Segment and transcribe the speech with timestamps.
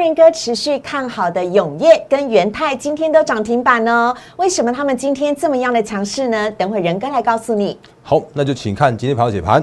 [0.00, 6.50] 仁哥持续看好的永业跟元泰今天都涨停板哦，为什么他们今天这么样的强势呢？
[6.52, 7.78] 等会仁哥来告诉你。
[8.02, 9.62] 好，那就请看今天盘后解盘。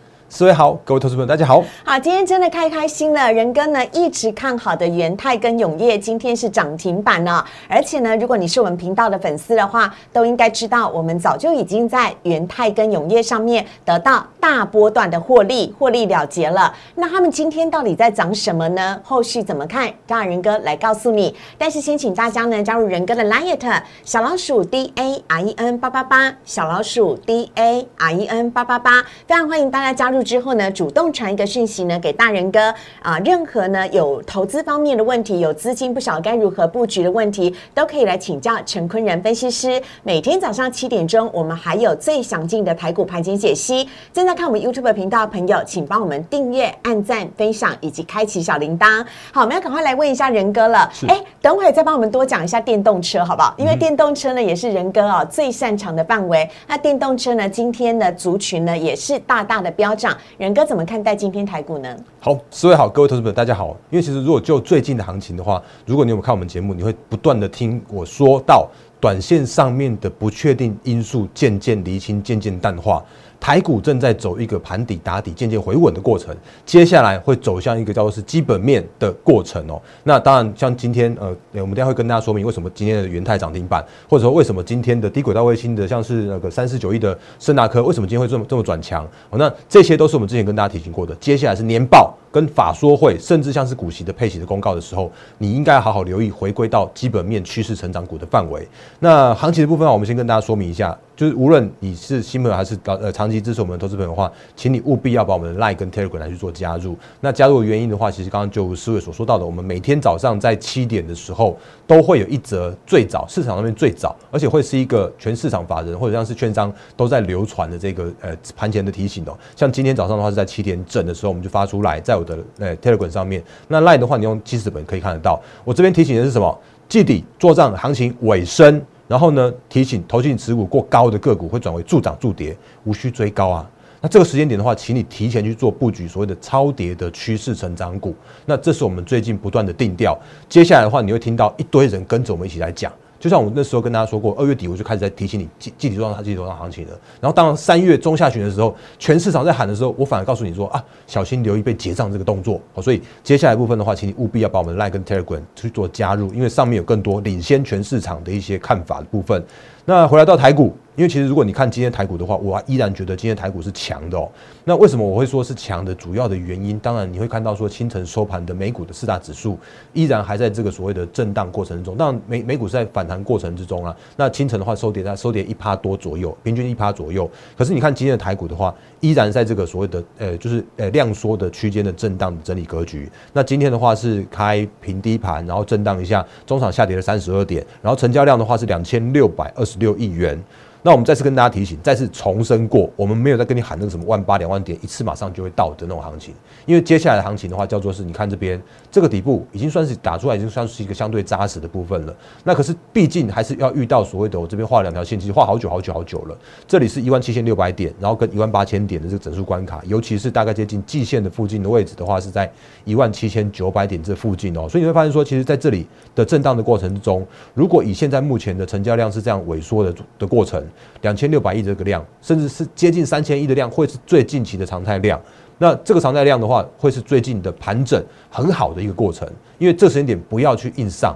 [0.33, 1.61] 四位好，各位投资朋友大家好。
[1.83, 3.29] 好，今天真的开开心了。
[3.33, 7.43] 仁哥呢一直看好的元泰跟永业今天是涨停板呢。
[7.67, 16.73] 而且呢，如果你是我们频道的粉丝的话，都应该知道我们早就已经在元泰跟永业上面得到大波段的获利，获利了结了。
[16.95, 19.01] 那他们今天到底在涨什么呢？
[19.03, 19.93] 后续怎么看？
[20.07, 21.35] 让仁哥来告诉你。
[21.57, 30.20] 但是先请大家呢加入仁哥的 Liet 小老鼠 D A R E N 八八八，小老鼠 D A R E N 八八八，非常欢迎大家加入。
[30.23, 39.81] 之后呢，主动传一个讯息呢给大人哥啊，任何呢有投资方面的问题，有资金不晓得该如何布局的问题，都可以来请教陈坤仁分析师。
[40.03, 43.87] 每天早上七点钟，我们还有最详尽的台股盘前解析。
[44.13, 49.05] 正在看我们 YouTube 频道的朋友，请帮我们订阅、按赞、分享以及开启小铃铛。
[49.31, 50.91] 好，我们要赶快来问一下仁哥了。
[51.07, 53.53] 哎，等会再帮我们多讲一下电动车好不好？
[53.57, 56.49] 因为电动车呢也是仁哥啊最擅长的范围。
[56.67, 60.10] 那电动车呢，今天的族群呢也是大大的飙涨。
[60.37, 61.95] 仁哥怎么看待今天台股呢？
[62.19, 63.75] 好，四位好，各位投资者大家好。
[63.89, 68.67] 因为其实如果就最近的行情的话，如果你有看我们节目，你会不断的听我说到
[68.99, 73.03] 短线上面的不确定因素渐渐厘清，渐渐淡化。
[73.41, 79.81] 台股正在走一个盘底打底、渐渐回稳的过程，接下来会走向一个叫做是基本面的过程哦。
[80.03, 89.03] 那当然，像今天呃，我们等下会跟大家说明为什么今天的元泰涨停板，或者说为什么今天的低轨道卫星的像是那个三四九亿的圣达科，为什么今天会这么这么转强？
[89.31, 91.15] 哦，那这些都是我们之前跟大家提醒过的。
[91.15, 92.15] 接下来是年报。
[92.31, 98.65] 跟法说会，甚至像是股息的配息的公告的时候，你应该好好留意，回归到基本面趋势成长股的范围。
[98.99, 106.97] 那行情的部分，我们先跟大家说明一下，就是无论你是新朋友还是呃长期支持我们的投资朋友的话，请你务必要把我们的 Line 跟 Telegram 来去做加入。
[107.19, 111.55] 那加入的原因的话，其实刚刚就四位所说到的，我们每天早上在七点的时候，
[111.85, 119.37] 都会有一则最早市场上面最早，而且会是一个全市场法人或者像是券商都在流传的这个呃盘前的提醒哦。
[119.55, 125.39] 像今天早上的话是在七点整的时候，我们就发出来，在我的呃 Telegram 上面，那 Line 的话，你用记事本可以看得到。
[125.63, 126.59] 我这边提醒的是什么？
[126.89, 128.81] 季底做账行情尾声，
[129.11, 132.55] 然后呢，提醒投进持股过高的个股会转为助涨助跌，
[132.85, 133.69] 无需追高啊。
[133.99, 138.15] 那这个时间点的话，请你提前去做布局，所谓的超跌的趋势成长股。
[138.45, 140.17] 那这是我们最近不断的定调。
[140.47, 142.89] 接下来的话，你会听到一堆人跟着我们一起来讲。
[143.21, 146.99] 就像我那时候跟大家说过，二月底我就开始在提醒你季季底做它季底做上行情了。
[147.21, 152.59] 然后当三月中下旬的时候，全市场在喊的时候，我反而告诉你说啊，小心留意被结账这个动作。
[152.73, 159.43] 好，所以接下来部分的话，请你务必要把我们的 Line 跟 Telegram 去做加入，因为上面有更多领先全市场的一些看法的部分。
[159.85, 160.75] 那回来到台股。
[160.95, 164.29] 因为其实如果你看今天台股的话，我依然觉得今天台股是强的哦。
[164.65, 165.95] 那为什么我会说是强的？
[165.95, 169.57] 主要的原因，当然你会看到说清晨收盘的美股的四大指数
[169.93, 171.95] 依然还在这个所谓的震荡过程中。
[171.95, 173.95] 当然美美股是在反弹过程之中啊。
[174.17, 177.29] 那清晨的话收跌在收跌一趴多左右，平均一趴左右。
[177.57, 183.09] 可是你看今天的台股的话，依然在这个所谓的呃就是呃量缩的区间的震荡整理格局。
[183.33, 190.37] 那今天的话是开平低盘，然后震荡一下，中场下跌了三十二点，然后成交量的话是两千六百二十六亿元。
[190.83, 196.33] 那我们再次跟大家提醒，再次重申过，我们没有在跟你喊那个什么万八两万点一次马上就会到的那种行情，
[196.65, 198.59] 因为接下来的行情的话，叫做是你看这边
[198.89, 202.15] 这个底部已经算是打出来，已经算是一个相对扎实的部分了。
[202.43, 206.35] 那可是毕竟还是要遇到所谓的我这边画两条线，其实画好久好久好久了。
[206.67, 212.51] 这里是一万七千六百点，然后跟一万八千点的这个整数关卡，尤其是大概接近季线的附近的位置的话，是在
[212.85, 214.67] 一万七千九百点这附近哦。
[214.67, 220.65] 所以你会发现说，其实在这里的震荡的过程之中，如果以现在目前的成交量是这样萎缩的的过程。
[221.01, 225.19] 两千六百亿这个量，甚至是接近三千亿的量，会是最近期的常态量。
[225.57, 229.29] 那这个常态量的话，会是最近的盘整很好的一个过程。
[229.59, 231.15] 因为这时间点不要去硬上。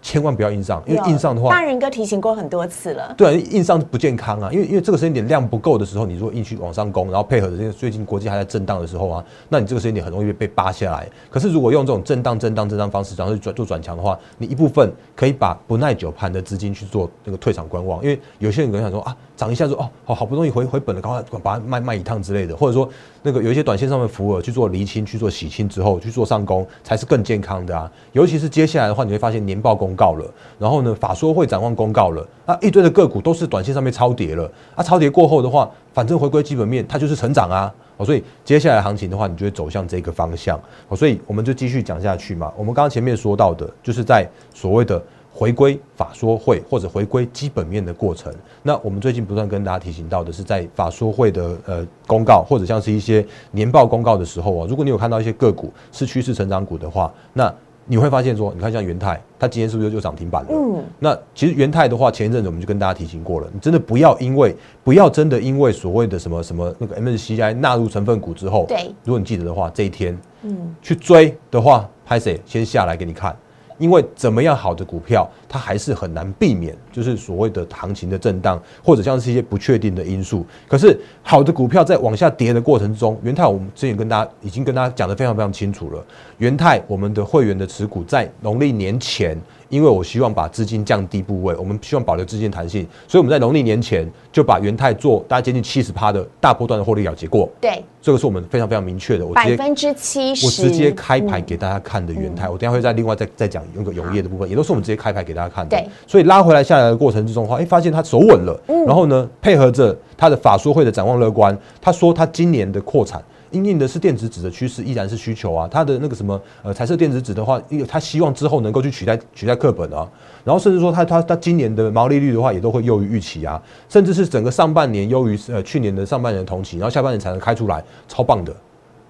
[0.00, 3.14] 千万不要硬上，因为硬上的话，大人哥提醒过很多次了。
[3.16, 11.08] 对，硬上不健康啊，因为因为这个时间点量不够的时候，你如果硬去往上攻，然后配合着这个最近国际还在震荡的时候啊，那你这个时间点很容易被扒下来。
[11.28, 22.88] 可是如果用这种震荡、震荡、震荡方式，然后转做转强的话，你一部分可以把不耐久盘的资金去做那个退场观望，因为有些人可能想说啊，涨一下说哦，好好不容易回回本了，赶快把它卖卖一趟之类的，或者说
[23.22, 27.90] 那个有一些短线上面浮额去做厘清、去做洗清之后去做上攻，才是更健康的啊。
[28.12, 29.98] 尤其是接下来的话，你会发现年报公。
[29.98, 40.56] 告了，然后呢，法说会展望公告了，那，一堆的个股都是短线上面超跌了，啊，超跌过后的话，反正回归基本面，它就是成长啊，哦，所以接下来行情的话，你就会走向这个方向，
[40.86, 42.52] 哦，所以我们就继续讲下去嘛。
[42.56, 44.24] 我们刚刚前面说到的，就是在
[44.54, 45.02] 所谓的。
[45.38, 57.54] 回归法说会或者回归基本面的过程，那我们最近不断跟大家提醒到的是，在法说会的呃公告或者像是一些年报公告的时候啊，如果你有看到一些个股是趋势成长股的话，那
[57.86, 60.48] 你会发现说，你看像元泰，它今天是不是就涨停板了？
[60.50, 64.52] 嗯，那其实元泰的话，前一阵子我们就跟大家提醒过了，你真的不要因为
[64.82, 70.74] 不要真的因为所谓的什么什么那个 MSCI 纳入成分股之后，对，如果你记得的话，这一天嗯。
[70.82, 72.40] 去追的话，拍谁？
[72.44, 73.36] 先下来给你看。
[73.78, 80.44] 因为怎么样好的股票，它还是很难避免，就是所谓的行情的震荡，或者像是一些不确定的因素。
[80.68, 86.04] 可是好的股票在往下跌的过程中，元泰我们之前跟大家已经跟大家讲的非常非常清楚了。
[86.38, 89.40] 元泰我们的会员的持股在农历年前。
[89.68, 97.48] 因为我希望把资金降低部位，我们希望保留资金弹性，所以我们在农历年前就把元泰做大概接近七十趴的大波段的获利了结过。
[97.60, 99.26] 对，这个是我们非常非常明确的。
[99.26, 105.76] 百分之七十，我直接开牌给大家看的元泰，我等下会再另外再再讲那个永业的部分，也都是我们直接开牌给大家看的。
[105.76, 113.22] 对，所以拉回来下来的过程之中的话，哎，发现它走稳了，然后呢，配合着它的法说会的展望乐观，他说他今年的扩产。
[113.50, 115.68] 因应的是电子纸的趋势，依然是需求啊。
[115.70, 120.08] 它的那个什么呃彩色电子纸的话，因为它希望之后能够去取代取代课本啊。
[120.44, 123.60] 然后甚至说它它它今年的毛利率的话，也都会优于预期啊。
[123.88, 128.54] 甚至是整个上半年优于呃去年的上半年同期，然后下半年才能开出来，超棒的。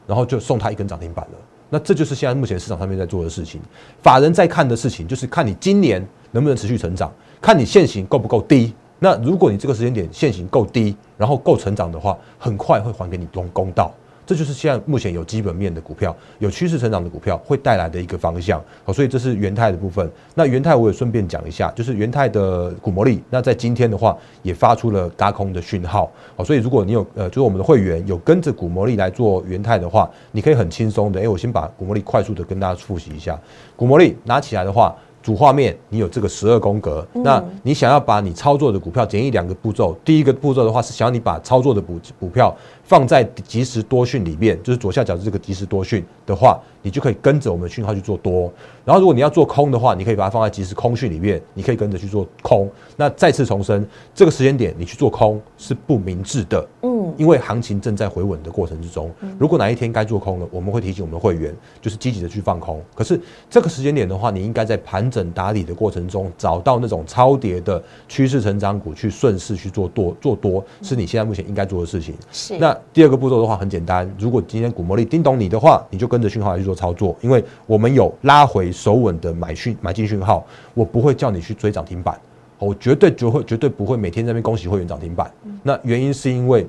[0.07, 1.39] 然后就送它一根涨停板了。
[1.69, 3.61] 那这就是现在目前市场上面在做的事情。
[4.03, 7.13] 法人在看的事情，就是看你今年能不能持续成长，
[7.43, 8.73] 看你现行够不够低。
[9.01, 13.93] 那如果你这个时间点现行够低，然后够成长的话，很快会还给你公公道。
[14.29, 18.63] 这就是现在目前有基本面的股票、有趋势成长的股票会带来的一个方向。
[18.85, 20.07] 好，所以这是元泰的部分。
[20.35, 23.23] 那元泰我也顺便讲一下，就是元泰的股魔力。
[23.31, 26.13] 那在今天的话，也发出了嘎空的讯号。
[26.37, 31.19] 好，所以如果你有呃，就是我们的会员有跟着股魔力来做元泰的话，你可以很轻松的。
[31.23, 33.41] 哎，我先把股魔力快速的跟大家复习一下。
[33.77, 34.95] 股魔力拿起来的话。
[35.29, 39.95] 主画面，你有这个十二宫格，那你想要把你操作的股票简易两个步骤。
[40.03, 48.51] 第一个步骤的话是想要你把操作的股股票放在即时多讯里面，就是左下角的这个即时多讯的话，你就可以跟着我们的讯号去做多。
[48.87, 52.67] 然后如果你要做空的话，你可以把它放在即时空讯里面，你可以跟着去做空。
[52.97, 56.67] 那再次重申，这个时间点你去做空是不明智的。
[56.81, 62.81] 嗯，因为行情正在回稳的过程之中，如果哪一天该做空了，我们会提醒我们的会员，就是积极的去放空。
[62.95, 63.21] 可是
[63.51, 72.15] 这个时间点的话，你应该在盘整打理的过程中，找到那种超跌的趋势成长股去顺势去做多做多，是你现在目前应该做的事情。
[72.31, 72.57] 是。
[72.59, 78.69] 那第二个步骤的话很简单，如果今天股魔力叮咚你的话，你就跟着讯号来去做操作，因为我们有拉回。
[78.79, 82.17] 手稳的买讯买进讯号，我不会叫你去追涨停板，
[82.59, 85.29] 我绝对绝会绝对不会每天在那边恭喜会员涨停板。
[85.63, 86.65] 那原因是因为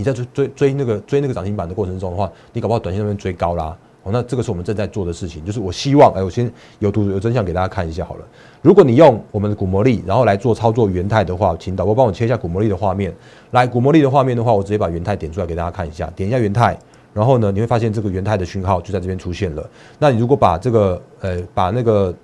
[0.00, 3.76] 你在追追追那个追那个涨停板的过程中的话，你搞不好短线那边追高啦。
[4.02, 8.24] 哦，那这个是我们正在做的事情，就是我希望，哎，我先有图有真相给大家看一下好了。
[8.62, 13.14] 如果你用我们的股魔力，然后来做操作元泰的话，请导播帮我切一下股魔力的画面。
[13.50, 16.74] 来，股魔力的画面的话，我直接把元泰点出来给大家看一下，点一下元泰。
[17.12, 19.68] 然后呢，你会发现这个元泰的讯号就在这边出现了。
[19.98, 22.14] 那你如果把这个呃把那个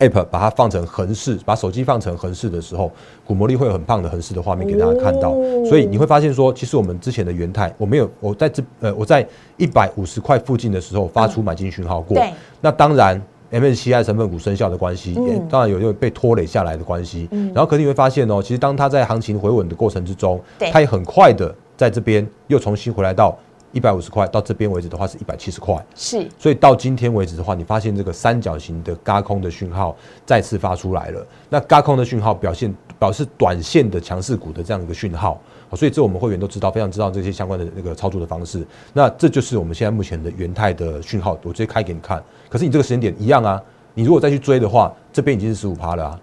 [0.00, 2.90] app 把它放成横式，把手机放成横式的时候，
[3.26, 5.32] 股魔力会有很棒的横式的画面给大家看到。
[5.68, 12.16] 所以你会发现说，其实我们之前的元泰，我没有我在这呃我在一百五十块附近的时候发出买进讯号过。
[12.60, 13.20] 那当然
[13.50, 17.28] ，MSCI 成分股生效的关系，也当然有因为被拖累下来的关系。
[17.54, 20.40] 然后可是你会发现哦，其实当它在行情回稳的过程之中，
[20.72, 23.36] 它也很快的在这边又重新回来到。
[23.72, 29.94] 一百五十块到这边为止的话是一百七十块，是，所以到今天为止的话，你发现这个三角形的嘎空的讯号
[30.24, 31.26] 再次发出来了。
[31.50, 35.40] 那嘎空的讯号表现表示短线的强势股的这样一个讯号，
[35.74, 38.66] 所以这我们会员都知道，非常知道这些相关的那个操作的方式。
[38.92, 42.22] 那这就是我们现在目前的元泰的讯号，我直接开给你看。
[42.48, 46.20] 可是你这个时间点一样啊，你如果再去追的话，这边已经是十五趴了啊，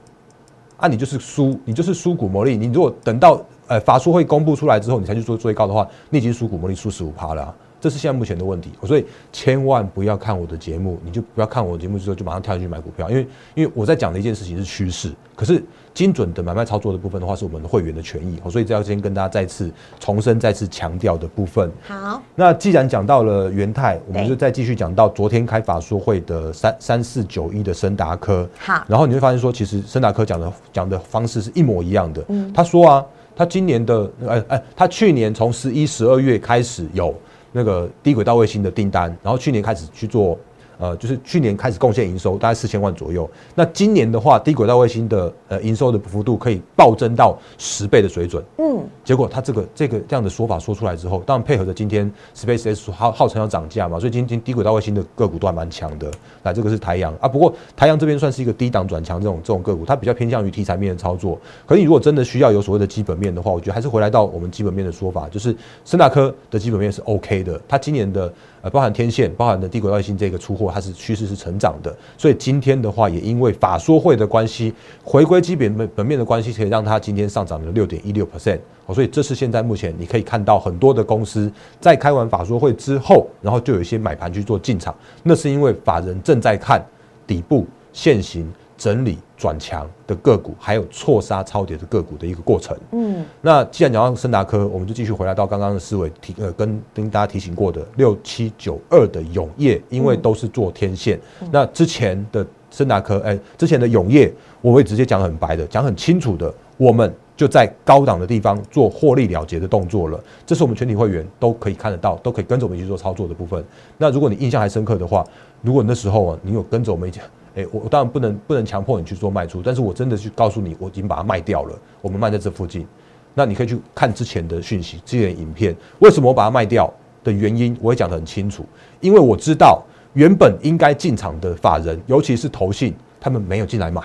[0.78, 2.58] 啊，你就是输，你就是输股魔力。
[2.58, 8.72] 你如果等到呃，法术会公布出来之后，你才去做追高的话，你已经输股魔力输十五趴了，这是现在目前的问题。
[8.84, 15.64] 所以千万不要看我的节目，你就不要看我的节目之后就马上跳进去买股票，因为因为我在讲的一件事情是趋势，可是
[15.96, 21.72] 精准的买卖操作的部分的话，是我们的会员的权益，所以这要先跟大家再次重申、再次强调的部分。
[21.88, 28.48] 好，那既然讲到了元泰，我们就再继续讲到昨天开法说会的三三四九一的森达科。
[28.60, 32.24] 好，然后你会发现说，其实森达科讲的讲的方式是一模一样的。
[32.28, 33.06] 嗯，他说啊。
[33.36, 37.14] 他今年的，哎哎，他去年从十一、十二月开始有
[37.52, 40.38] 那个低轨道卫星的订单，然后去年开始去做
[40.78, 43.30] 呃，就是去年开始贡献营收大概四千万左右。
[43.56, 48.44] 那今年的话，低轨道卫星的呃营收的幅度可以暴增到十倍的水准。
[48.58, 56.12] 嗯，结果他这个这个这样的说法说出来之后，当然配合着今天 SpaceX 号号称要涨价嘛，所以今天低轨道卫星的个股都还蛮强的。
[56.42, 61.40] 那这个是台阳啊，不过台阳这边算是一个低档转强这种这种个股，它比较偏向于题材面的操作。
[61.66, 68.34] 可是你如果真的需要有所谓的基本面的话，我觉得还是回来到我们基本面的说法，就是森达科的基本面是 OK 的，它今年的。
[68.62, 78.58] 呃，包含天线，包含的低轨道卫星这个出货，它是趋势是成长的，所以今天的话，也因为法说会的关系，回归基本本面的关系，可以让它今天上涨了六点一六 percent。
[78.94, 86.86] 所以这是现在目前你可以看到很多的公司在开完法说会之后，然后就有一些买盘去做进场，那是因为法人正在看
[87.26, 88.52] 底部现行。
[88.78, 92.78] 整理转强的个股，还有错杀超跌的个股的一个过程。
[92.92, 101.18] 嗯，那既然讲到森达科，我们就继续回来到刚刚的思维提呃，跟跟大家提醒过的六七九二的永业，因为都是做天线。
[101.54, 110.24] 那之前的森达科，哎，之前的永业，我会直接讲很白的，讲很清楚的，我们就在高档的地方做获利了结的动作了。
[110.46, 113.64] 这是我们全体会员都可以看得到，都可以跟着我们一起做操作的部分。
[113.98, 115.26] 那如果你印象还深刻的话，
[115.62, 117.20] 如果那时候啊，你有跟着我们一起。
[117.56, 121.80] 哎，我当然不能不能强迫你去做卖出，但是我真的去告诉你，我已经把它卖掉了。
[122.02, 122.86] 我们卖在这附近，
[123.34, 125.74] 那你可以去看之前的讯息、之前的影片。
[126.00, 128.66] 为什么我把它卖掉的原因，我会讲得很清楚。
[129.00, 129.82] 因为我知道
[130.16, 134.02] 原本应该进场的法人，尤其是投信，他们没有进来买。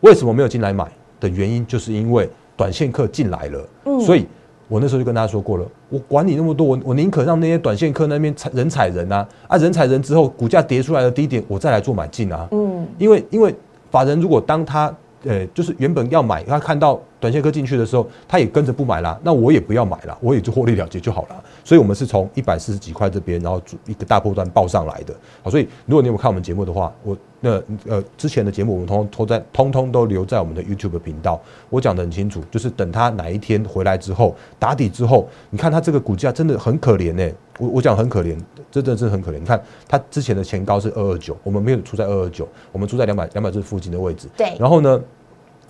[0.00, 0.90] 为什么没有进来买
[1.20, 4.26] 的原因，就是因为短线客进来了，所以。
[4.68, 12.48] 我那时候就跟大家说过了，我管你那么多，我我宁可让那些短线客那边踩人踩人啊，啊人踩人之后，股价跌出来的低点，我再来做买进啊。
[12.52, 13.54] 嗯，因为因为
[13.90, 14.90] 法人如果当他
[15.24, 21.44] 呃就是原本要买，他看到短线客进去的时候，他也跟着不买啦，那我也不要买了，我也就获利了结就好了。
[21.62, 25.14] 所以我们是从一百四十几块这边，然后一个大波段报上来的。
[25.44, 27.16] 好，所以如果你有看我们节目的话，我。
[27.44, 31.40] 那呃，之前的节目我们通通在通通都留在我们的 YouTube 频道。
[31.70, 37.28] 我讲的很清楚，就是等他哪一天回来之后打底之后，你看他这个股价真的很可怜呢。
[37.58, 38.38] 我我讲很可怜，
[38.70, 39.40] 真的是很可怜。
[39.40, 44.28] 你看他之前的前高是二二九，我们没有出在二二九，我们出在两百两百这附近的位置。
[44.36, 44.56] 对。
[44.56, 45.00] 然后呢？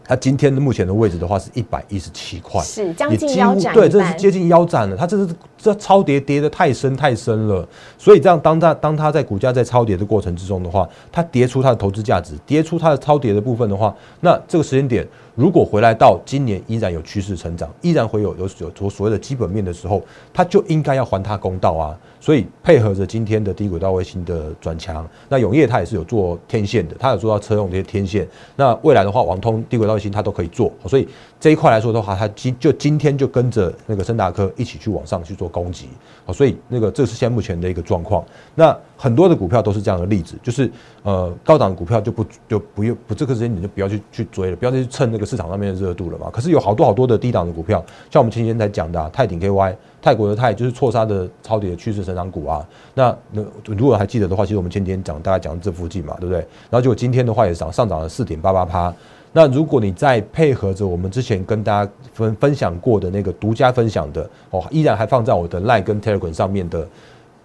[0.04, 4.96] 它今天的目前的位置的话是一百一十七块，是将近腰斩，对，这是接近腰斩了。
[4.96, 7.66] 它这是这超跌跌的太深太深了，
[7.96, 15.06] 所以这样当它当它在股价在超跌的过程之中的话，它跌出它的投资价值，跌出它的超跌的部分的话，那这个时间点。
[15.34, 21.98] 如果回来到今年依然有趋势成长，依然会有有有所所谓的基本面的时候，它就应该要还它公道啊！
[22.20, 28.28] 所以配合着今天的低轨道卫星的转强，那永业它也是有做天线的，它有做到车用这些天线。
[28.56, 31.08] 那未来的话，网通低轨道卫星它都可以做，所以
[31.40, 35.88] 这一块来说的话，它今就今天就跟着那个森达科一起去往上去做攻击。
[36.24, 38.24] 好，所以那个这是现目前的一个状况。
[38.54, 40.70] 那很多的股票都是这样的例子，就是
[41.02, 46.28] 呃高档股票就不就不用不这个时间你就不要去去追了，不要再去蹭那个市场上面的热度了嘛。
[46.30, 52.66] 可是有好多好多的低档的股票，像我们前几天才讲的泰鼎 KY，泰国的泰就是错杀的超跌的趋势成长股啊。
[52.94, 56.38] 那那如果还记得的话，其实我们前几天讲大概讲这附近嘛，对不对？
[56.70, 58.92] 然后结果今天的话也涨上涨了四点八八趴。
[59.34, 66.86] 那如果你再配合着我们之前跟大家分分享过的那个独家分享的哦，依然还放在我的 Line 跟 Telegram 上面的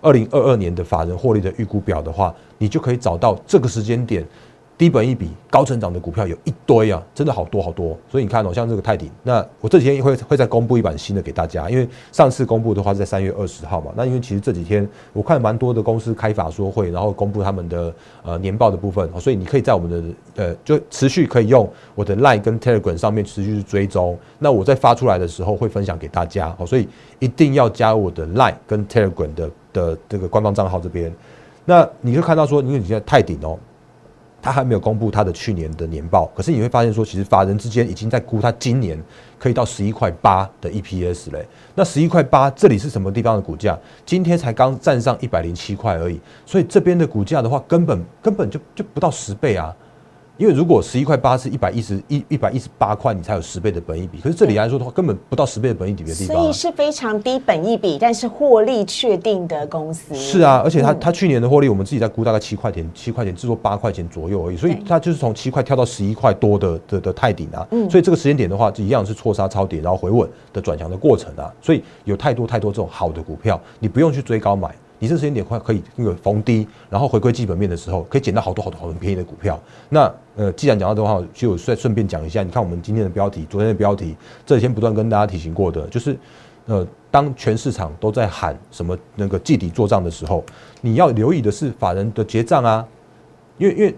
[0.01, 4.25] 二零二二年的法人获利的预估表的话，你就可以找到这个时间点。
[4.77, 7.97] 低本一比高成长的股票有一堆啊，真的好多好多。
[8.07, 13.91] 所以你看哦，像这个泰鼎，那我这几天会会再公布一版新的给大家，因为上次公布的话是在三月二十号嘛。
[13.95, 17.91] 那因为其实这几天我看蛮多的公司开法说会，然后公布他们的
[18.21, 19.89] 呃年报的部分，所以你可以在我们
[20.35, 24.15] 的呃就持续可以用我的 Line 跟 Telegram 上面持续去追踪。
[24.37, 31.11] 那我在发出来的时候会分享给大家，好，所以一定要加我的 Line 跟 Telegram 的的这个官方账号这边。
[31.65, 33.57] 那你就看到说，因为你现在泰鼎哦。
[34.41, 39.01] 他还没有公布他的去年的年报，可是你会发现说，其实法人之间已经在估他今年
[39.37, 41.45] 可以到十一块八的 EPS 嘞。
[41.75, 43.77] 那十一块八，这里是什么地方的股价？
[44.05, 49.75] 今天才刚站上一百零七块而已，所以这边的股价的话，根本根本就就不到十倍啊。
[50.37, 54.19] 因为如果十一块八是一百一十一一百一十八块，你才有十倍的本益比。
[54.19, 56.37] 可是这里来说的话，根本不到十倍的本益比的地方。
[56.37, 60.13] 所以是非常低本益比，但是获利确定的公司。
[60.13, 64.57] 是啊，而且它它去年的获利，我们自己在估大概七块钱，七块钱至多八块钱左右而已。
[64.57, 67.67] 所以它就是从七块跳到十一块多的的的泰顶啊。
[67.89, 71.51] 所以这个时间点的话，就一样是错杀超跌，然后回稳的转强的过程啊。
[71.61, 74.69] 所以有太多太多这种好的股票，你不用去追高买。
[74.99, 79.59] 你这时间点快可以那个逢低，然后回归基本面的时候，可以捡到好多好多好多便宜的股票。
[79.89, 82.43] 那呃，既然讲到的话，就再顺便讲一下。
[82.43, 86.17] 你看我们今天的标题，昨天的标题，这几天不断跟大家提醒过的，就是
[86.65, 90.43] 呃，当全市场都在喊什么那个季底做账的时候，
[90.81, 92.87] 你要留意的是法人的结账啊，
[93.57, 93.95] 因为因为。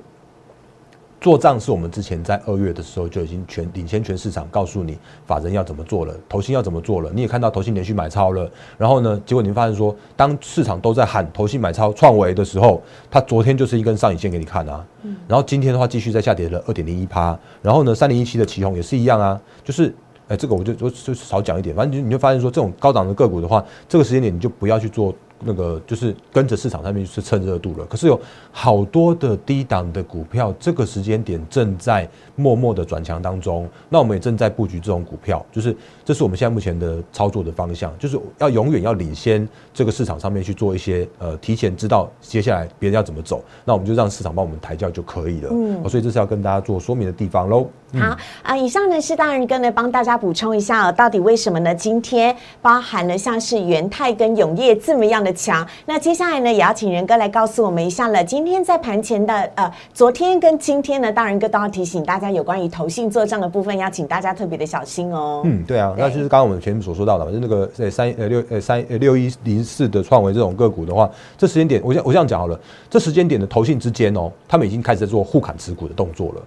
[1.22, 8.50] 做账是我们之前在二月的时候就已经全领先全市场，告诉你法人要怎么做了，投信要怎么做了，你也看到投信连续买超了。
[8.78, 14.86] 然后呢，结果你发现说，当市场都在喊投信买超创维的时候，它昨天就是一根上影线给你看啊。
[15.28, 17.38] 然后今天的话继续在下跌了二点零一趴。
[17.62, 19.94] 然后呢，三零一七的旗宏也是一样啊，就是
[20.30, 25.14] 哎，这个我就就就少讲一点，反正就你就发现说，这种高档的个股的话，这个时间点你就不要去做。
[25.42, 28.20] 那个就是跟着市场上面去蹭热度了，可是有
[28.52, 33.68] 好多的低档的股票，这个时间点正在默默的转强当中。
[33.88, 45.50] 那我们也正在布局这种股票，就是这是我们现在目前的操作的方向，就是要永远要领先这个市场上面去做一些呃提前知道接下来别人要怎么走，那我们就让市场帮我们抬轿就可以了。
[45.52, 47.66] 嗯，所以这是要跟大家做说明的地方喽。
[47.94, 51.74] 好啊，以上呢是大人哥呢帮大家补充一下，到底为什么呢？
[51.74, 55.29] 今天包含了像是元泰跟永业这么样的。
[55.34, 58.24] 强，那接下来呢，也要请仁哥来告诉我们一下了。
[58.24, 65.42] 今天在盘前的呃，昨天跟今天呢，大仁哥都要提醒大家有关于投信做账的部分，要请大家特别的小心哦。
[65.46, 72.60] 嗯，对啊，那就是刚刚我们前面所说到的，就那个呃三呃六呃三呃六一零四的创维这种个股的话，这时间点，我我这样讲好了，
[72.90, 76.42] 这时间点的投信之间哦，他们已经开始在做互砍持股的动作了。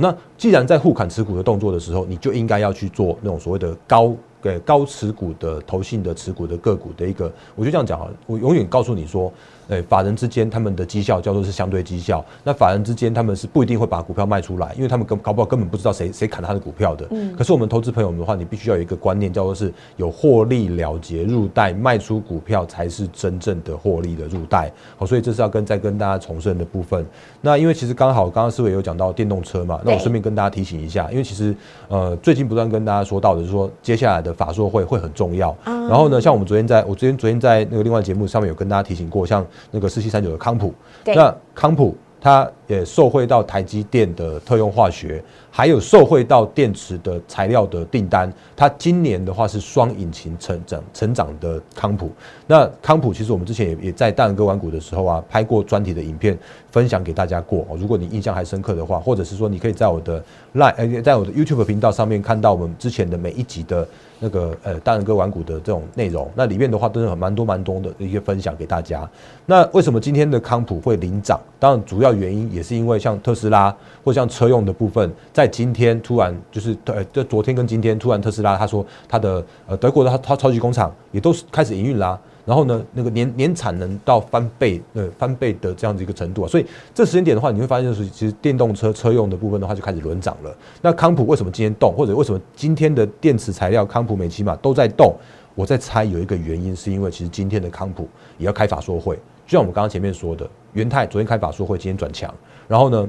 [0.00, 4.12] 那既然在互砍持股的动作的时候，你就应该要去做那种所谓的高。
[4.42, 9.32] 给高持股的投信的持股的个股的一个，我就这样讲啊，我永远告诉你说。
[9.68, 12.24] 诶，法人之间他们的绩效叫做是相对绩效。
[12.42, 17.06] 那法人之间他们是不一定会把股票卖出来，因为他们根搞不好根本不知道谁谁砍他的股票的。
[17.10, 17.34] 嗯。
[17.36, 24.72] 可是我们投资朋友们的话，你必须要有一个观念，叫做是有获利了结入袋卖出股票才是真正的获利的入袋。
[24.96, 27.04] 好，所以这是要跟再跟大家重申的部分。
[27.42, 31.54] 那因为其实刚好刚刚思维有讲到电动车嘛，那我顺便跟大家提醒一下，因为其实
[31.88, 35.54] 呃最近不断跟大家说到的是说接下来的法说会会很重要。
[35.64, 39.44] 然后呢，像我们昨天在我昨天昨天在那个另外节目上面有跟大家提醒过，像。
[39.70, 40.74] 那个四七三九的康普，
[41.04, 45.20] 那康普它也受惠到台积电的特用化学，
[45.50, 48.32] 还有受惠到电池的材料的订单。
[48.54, 52.12] 它今年的话是双引擎成长成长的康普。
[52.46, 56.38] 那康普其实我们之前也也在大人哥玩股的时候啊，拍过专题的影片
[56.70, 57.66] 分享给大家过。
[57.78, 60.22] 如果你印象还深刻的话，或者是说你可以在我的
[60.54, 63.88] Line 呃，在我的 YouTube 频道上面看到我们之前的每一集的。
[64.20, 69.08] 那个呃，大人哥玩股的这种内容，那里面的话都是蛮多蛮多的一些分享给大家。
[69.46, 71.40] 那为什么今天的康普会领涨？
[71.60, 82.18] 当然主要原因也也是因为像特斯拉或像车用的部分，在今天突然就是呃，就昨天跟今天突然特斯拉他说他的呃德国的他他超级工厂也都是开始营运啦。
[82.44, 90.56] 然后呢，那个年年产能到翻倍，呃，翻倍的这样子一个程度啊，所以这时间点的话，你会发现就是其实电动车车用的部分的话就开始轮涨了。
[90.80, 95.14] 那康普为什么今天动，或者为什么今天的电池材料康普、美奇玛都在动？
[95.54, 99.16] 我在猜有一个原因，是因为其实今天的康普也要开法说会，
[99.46, 102.32] 就像我们刚刚前面说的，元泰昨天开法说会，今天转强，
[102.66, 103.06] 然后呢？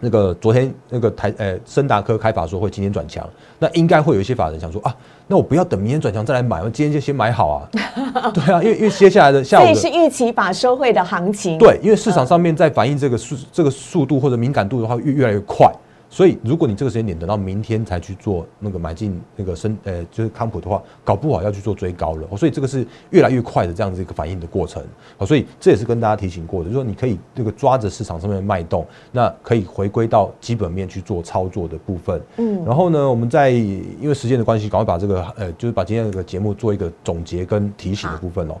[0.00, 3.26] 那个昨天那个台呃森达科开法说会今天转强，
[3.58, 4.94] 那应该会有一些法人想说啊，
[5.26, 7.68] 那我不要等明天转强再来买，我今天就先买好啊。
[8.34, 11.56] 对啊，因为因为接下来的下午这是预期法收会的行情。
[11.56, 15.72] 对，因为市场上面在反映这个速这个速度或者敏感度的话越越来越快。
[16.14, 22.36] 所以，如果你这个时间点等到明天才去做那个买进那个升呃就是康普的话，搞不好要去做追高了。
[22.36, 24.80] 所以这个是越来越快的这样子一个反应的过程。
[25.18, 32.22] 好，所以这也是跟大家提醒过的，就是说你可以这个抓着市场上面的脉动，那可以回归到基本面去做操作的部分。
[32.36, 38.54] 嗯，然后呢，我们在因为时间的关系，赶快把这个呃就是把今天这个节目做一个总结跟提醒的部分哦。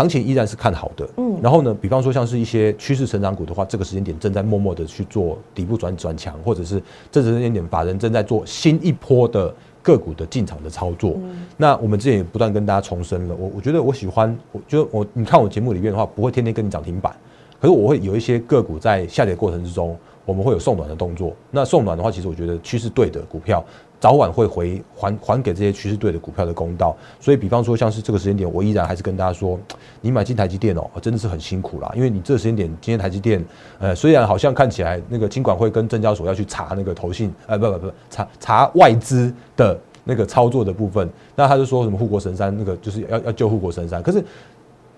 [0.00, 6.82] 行情依然是看好的，嗯，然后呢，比方说像是一些趋势成长股的话，这个时间点正在默默的去做底部转转强，或者是
[7.12, 11.18] 这时间点法人正在做新一波的个股的进场的操作。
[11.58, 17.14] 那我们之前也不断跟大家重申了，我我觉得我喜欢，我觉得我你看我节目里面的话，不会天天跟你涨停板，
[17.60, 21.36] 可是我会有一些个股在下跌过程之中，我们会有送暖的动作。
[21.50, 23.62] 那送暖的话，其实我觉得趋势对的股票。
[24.00, 29.60] 早晚会回还还给这些趋势对的股票的公道，所以比方说像是这个时间点，我依然还是跟大家说，
[30.00, 33.44] 你买进台积电哦，真的是很辛苦啦，因为你这个时间点，今天台积电，
[33.78, 44.24] 呃，虽然好像看起来那个金管会跟证交所要去查那个投信，呃，不不不，查查外资的那个操作的部分，那他就说什么护国神山，那个就是要要救护国神山，可是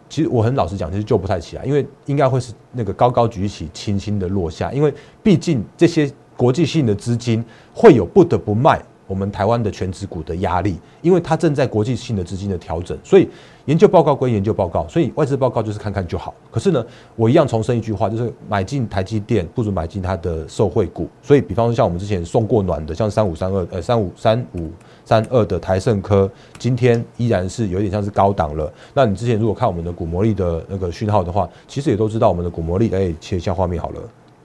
[0.09, 6.09] 其实我很老实讲，其实救不太起来，因为应该会是那个高高举起，轻轻的落下，因为毕竟这些。
[6.35, 13.29] 国际性的资金会有不得不卖我们台湾的全指股的压力，因为它正在国际性的资金的调整，所以
[13.67, 16.35] 研究报告归研究报告，所以外资报告就是看看就好。
[16.51, 16.85] 可是呢，
[17.17, 21.09] 我一样重申一句话，就是买进台积电不如买进它的受惠股。
[21.23, 24.71] 所以，比方说像我们之前送过暖的，像三五三二呃三五三五
[25.05, 28.73] 三二的台盛科，今天依然是有点像是高档了。
[28.95, 32.91] 那你之前如果看我们的股魔力的那个讯号的话，其实也都知道我们的股魔力。
[32.93, 34.01] 哎，切一下画面好了，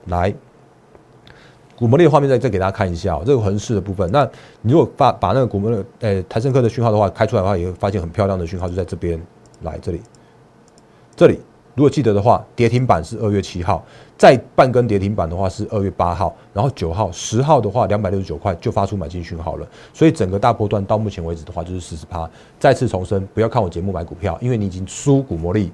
[0.06, 0.34] 来。
[1.78, 4.10] 股魔力的画面再再给大家看一下，这个横式的部分。
[4.10, 4.28] 那
[4.62, 9.20] 你如果把把那个股魔的呃台盛科的讯号的话开出来的话，也会发现很漂亮的讯号就在这边。
[9.62, 10.00] 来这里，
[11.16, 11.40] 这里
[11.74, 13.84] 如果记得的话，跌停板是二月七号，
[14.16, 19.66] 再半根跌停板的话是二月八号，然后九号、十号的话两百六十九块就发出买进讯号了。
[19.92, 22.30] 所以整个大波段到目前为止的话就是四十趴。
[22.60, 25.72] 再次重申，不要看我节目买股票，因为你已经输股魔力。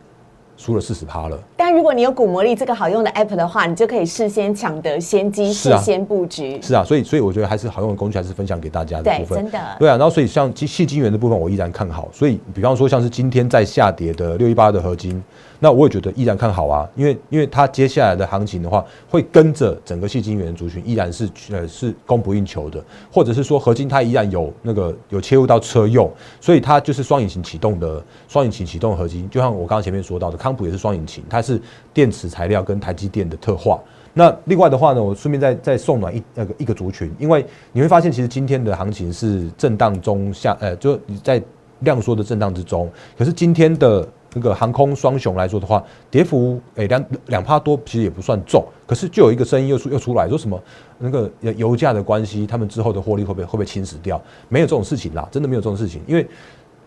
[0.57, 6.61] 输了四十趴了，但如果你有股魔力这个好用的 app 的话，你就可以事先抢得先机，事先布局。
[6.63, 9.43] 是啊，所以所以我觉得还是好用的工具，还是分享给大家的部分。
[9.43, 9.59] 真的。
[9.79, 12.09] 对啊，然后所以像细金元的部分，我依然看好。
[12.13, 15.23] 所以比方说像是今天在下跌的六一八的合金。
[15.65, 31.59] 那我也觉得依然看好啊，因为因为它接下来的行情的话，会跟着整个细晶圆族群依然是呃是供不应求的，或者是说合金它依然有那个有切入到车用，所以它就是双引擎启动的双引擎启动合金，就像我刚刚前面说到的，康普也是双引擎，它是
[31.95, 33.81] 电池材料跟台积电的特化。
[34.13, 41.43] 那另外的话呢，我顺便再再送暖一那个一个族群，因为你会发现其实今天的行情是震荡中下，呃，就你在
[41.79, 44.07] 量缩的震荡之中，可是今天的。
[44.35, 48.63] 那个航空双雄来说的话，跌幅诶两两帕多，其实也不算重。
[48.87, 50.61] 可是就有一个声音又出又出来说什么
[50.99, 54.21] 那个油价的关系，他们之后的获利会不会会不会侵蚀掉？
[54.49, 56.03] 没有这种事情啦，真的没有这种事情。
[56.07, 56.27] 因为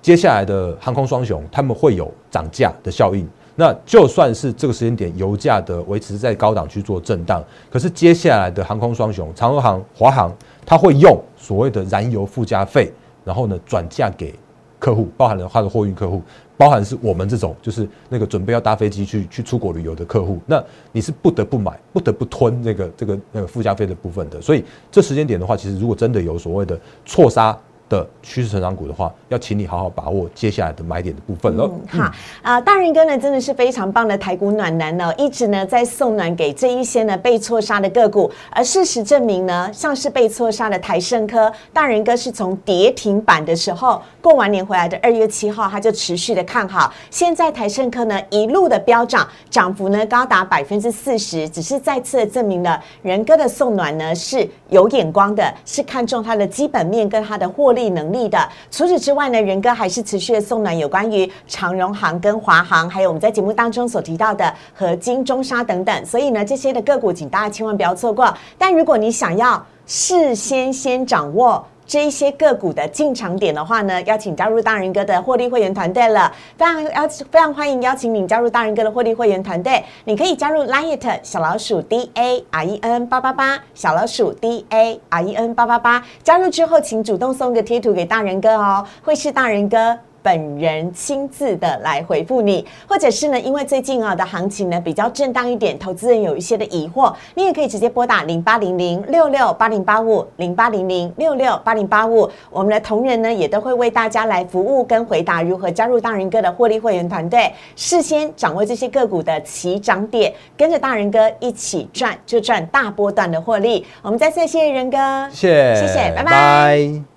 [0.02, 3.28] 接下来的航空双雄他们会有涨价的效应。
[3.60, 10.32] 那就算是这个时间点油价的维持在高档去做震荡，可是接下来的航空双雄长荣航、华航，
[10.64, 12.94] 它会用所谓的燃油附加费，
[13.26, 14.32] 然后呢转嫁给
[14.80, 16.22] 客户，包含了它的货运客户。
[16.58, 24.42] 包含是我们这种，就是那个准备要搭飞机去去出国旅游的客户，那你是不得不买、不得不吞那个这个那个附加费的部分的。
[24.42, 27.56] 所以这时间点的话，其实如果真的有所谓的错杀。
[27.90, 31.70] 的趋势成长股的话，要请你好好把握接下来的买点的部分了。
[31.90, 38.30] 好啊，大人哥呢真的是非常棒的台股暖男呢，一直呢在送暖给这一些呢被错杀的个股。
[38.50, 46.94] 而事实证明呢，像是被错杀的台盛科，大人哥是从跌停板的时候过完年回来的二月七号，他就持续的看好。
[47.10, 57.77] 现在台盛科呢一路的飙涨，涨幅呢高达百分之四十，只是再次的证明了仁哥的送暖呢是有眼光的，是看中它的基本面跟它的获利。
[57.78, 58.38] 力能力的。
[58.70, 66.06] 除此之外呢，仁哥还是持续的送暖有关于长荣航跟华航，还有我们在节目当中所提到的合金、中沙等等。
[66.06, 68.36] 所以呢，这些的个股，请大家千万不要错过。
[68.58, 71.66] 但如果你想要事先先掌握。
[71.88, 76.30] 这一些个股的进场点的话呢，邀请加入大人哥的获利会员团队了。
[76.58, 79.82] 非常邀非常欢迎邀请你加入大人哥的获利会员团队。
[80.04, 86.04] 你可以加入 Lite 小老鼠 D A R E N 八八八小老鼠 D A R E N 八八八。
[86.22, 89.98] 加入之后，请主动送个贴图给大人哥哦，会是大人哥。
[90.22, 113.86] 本人亲自的来回复你，或者是呢，因为最近啊的行情呢比较震荡一点，投资人有一些的疑惑，你也可以直接拨打零八零零六六八零八五零八零零六六八零八五，我们的同仁呢也都会为大家来服务跟回答如何加入大人哥的获利会员团队，事先掌握这些个股的起涨点，跟着大人哥一起赚，就赚大波段的获利。
[114.02, 114.98] 我们再次谢谢仁哥，
[115.32, 117.17] 谢谢，谢谢，拜拜。